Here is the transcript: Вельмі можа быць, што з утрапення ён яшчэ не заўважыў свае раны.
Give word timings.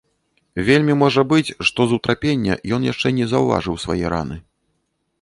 Вельмі 0.69 0.95
можа 1.01 1.21
быць, 1.33 1.53
што 1.71 1.87
з 1.93 1.97
утрапення 1.99 2.59
ён 2.79 2.91
яшчэ 2.91 3.07
не 3.21 3.31
заўважыў 3.37 3.75
свае 3.89 4.05
раны. 4.19 4.37